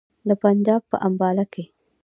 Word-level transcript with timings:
د 0.27 0.31
پنجاب 0.41 0.81
په 0.91 0.97
امباله 1.07 1.45
کې. 1.53 1.63